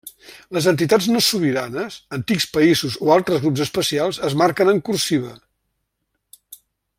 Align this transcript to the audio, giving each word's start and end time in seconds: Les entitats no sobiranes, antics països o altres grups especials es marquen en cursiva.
Les 0.57 0.67
entitats 0.69 1.07
no 1.15 1.19
sobiranes, 1.25 1.97
antics 2.17 2.47
països 2.55 2.95
o 3.07 3.11
altres 3.17 3.45
grups 3.45 3.63
especials 3.69 4.21
es 4.29 4.37
marquen 4.43 4.73
en 4.75 4.81
cursiva. 4.89 5.37